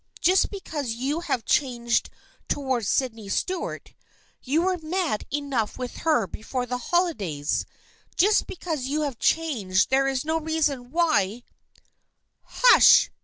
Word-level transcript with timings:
Just 0.19 0.49
because 0.49 0.93
you 0.93 1.19
have 1.19 1.45
changed 1.45 2.09
towards 2.47 2.87
Sydney 2.87 3.29
Stuart— 3.29 3.93
you 4.51 4.63
were 4.63 4.79
mad 4.79 5.27
enough 5.31 5.77
with 5.77 5.97
her 5.97 6.25
before 6.25 6.65
the 6.65 6.79
holidays— 6.89 7.67
just 8.17 8.47
because 8.47 8.87
you 8.87 9.01
have 9.01 9.19
changed 9.19 9.91
there 9.91 10.07
is 10.07 10.25
no 10.25 10.39
reason 10.39 10.89
why 10.89 11.43
""Hush 12.63 13.11